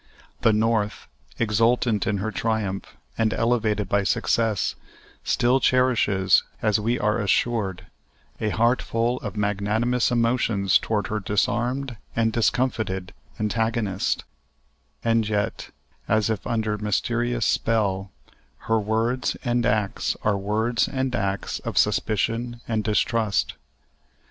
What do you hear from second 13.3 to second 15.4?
antagonist; and